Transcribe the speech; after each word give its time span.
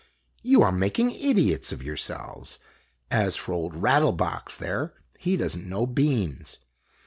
"You 0.41 0.63
are 0.63 0.71
making 0.71 1.11
idiots 1.11 1.71
of 1.71 1.83
yourselves. 1.83 2.57
As 3.11 3.35
for 3.35 3.53
Old 3.53 3.75
Rattle 3.75 4.13
box 4.13 4.57
there, 4.57 4.95
he 5.19 5.37
does 5.37 5.55
n't 5.55 5.67
know 5.67 5.85
beans. 5.85 6.57